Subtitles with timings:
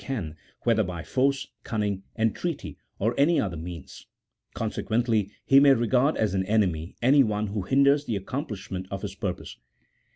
[0.03, 4.07] can, whether by force, cunning, entreaty, or any other means;
[4.55, 9.57] consequently he may regard as an enemy anyone who hinders the accomplishment of his purpose.